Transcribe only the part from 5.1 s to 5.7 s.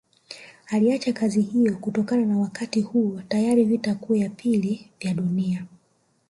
dunia